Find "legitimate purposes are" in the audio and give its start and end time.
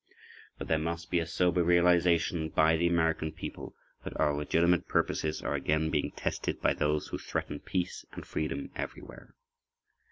4.33-5.53